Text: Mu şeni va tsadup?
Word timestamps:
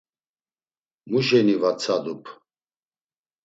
Mu 1.09 1.19
şeni 1.27 1.55
va 1.61 1.71
tsadup? 1.77 2.23